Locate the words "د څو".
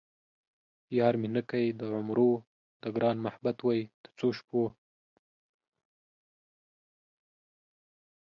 4.03-4.27